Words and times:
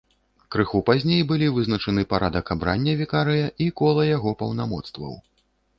Крыху 0.53 0.79
пазней 0.87 1.21
былі 1.33 1.49
вызначаны 1.59 2.07
парадак 2.15 2.45
абрання 2.57 2.99
вікарыя 3.03 3.45
і 3.67 3.71
кола 3.85 4.09
яго 4.17 4.39
паўнамоцтваў. 4.43 5.13